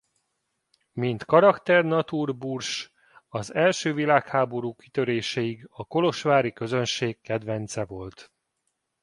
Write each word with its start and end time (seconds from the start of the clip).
Mint 0.91 1.25
karakter-naturburs 1.25 2.93
az 3.27 3.53
első 3.53 3.93
világháború 3.93 4.75
kitöréséig 4.75 5.67
a 5.71 5.85
kolozsvári 5.85 6.53
közönség 6.53 7.21
kedvence 7.21 7.85
volt. 7.85 8.31